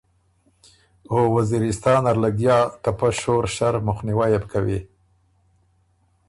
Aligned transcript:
او 1.11 1.17
وزیرستان 1.35 1.99
نر 2.05 2.17
لګیا 2.23 2.57
ته 2.83 2.91
پۀ 2.97 3.07
شور 3.19 3.45
شر 3.55 3.73
مُخنیوئ 3.87 4.27
يې 4.33 4.39
بو 4.41 4.47
کوی“ 4.51 4.79